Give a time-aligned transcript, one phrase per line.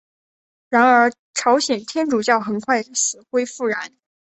[0.69, 3.93] 然而朝鲜天主教很快死灰复燃。